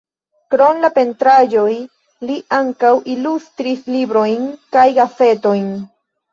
Krom 0.53 0.79
la 0.85 0.89
pentraĵoj 0.95 1.75
li 2.31 2.39
ankaŭ 2.61 2.95
ilustris 3.17 3.87
librojn 3.99 4.51
kaj 4.75 4.91
gazetojn. 5.01 5.73